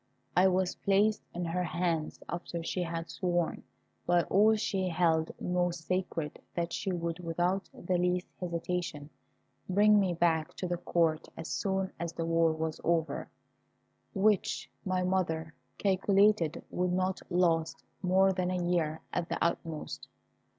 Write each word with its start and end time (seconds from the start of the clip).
I 0.35 0.47
was 0.47 0.77
placed 0.77 1.21
in 1.31 1.45
her 1.45 1.63
hands 1.63 2.23
after 2.27 2.63
she 2.63 2.81
had 2.81 3.11
sworn 3.11 3.61
by 4.07 4.23
all 4.23 4.55
she 4.55 4.87
held 4.89 5.29
most 5.39 5.85
sacred 5.85 6.41
that 6.55 6.73
she 6.73 6.91
would, 6.91 7.19
without 7.19 7.69
the 7.71 7.99
least 7.99 8.25
hesitation, 8.39 9.11
bring 9.69 9.99
me 9.99 10.15
back 10.15 10.55
to 10.55 10.67
the 10.67 10.77
Court 10.77 11.27
as 11.37 11.49
soon 11.49 11.91
as 11.99 12.13
the 12.13 12.25
war 12.25 12.51
was 12.51 12.81
over, 12.83 13.29
which 14.15 14.71
my 14.83 15.03
mother 15.03 15.53
calculated 15.77 16.63
would 16.71 16.93
not 16.93 17.21
last 17.29 17.83
more 18.01 18.33
than 18.33 18.49
a 18.49 18.63
year 18.67 19.01
at 19.13 19.29
the 19.29 19.37
utmost. 19.39 20.07